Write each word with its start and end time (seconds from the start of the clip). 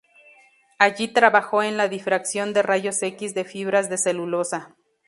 Allí 0.79 1.09
trabajó 1.09 1.61
en 1.61 1.77
la 1.77 1.87
difracción 1.87 2.53
de 2.53 2.63
rayos 2.63 3.03
X 3.03 3.35
de 3.35 3.43
fibras 3.45 3.87
de 3.87 3.99
celulosa. 3.99 4.75